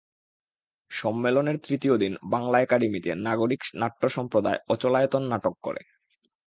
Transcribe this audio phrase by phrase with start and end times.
[0.91, 5.81] সম্মেলনের তৃতীয় দিন বাংলা একাডেমিতে নাগরিক নাট্য সম্প্রদায় অচলায়তন নাটক করে।